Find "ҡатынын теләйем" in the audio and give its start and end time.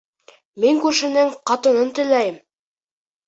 1.51-2.39